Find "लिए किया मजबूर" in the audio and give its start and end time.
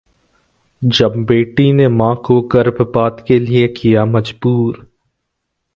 3.39-4.85